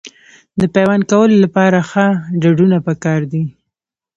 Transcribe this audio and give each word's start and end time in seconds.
د 0.59 0.61
پیوند 0.75 1.03
کولو 1.11 1.35
لپاره 1.43 1.77
ښه 1.89 2.05
ډډونه 2.41 2.77
پکار 2.87 3.19
دي. 3.31 3.43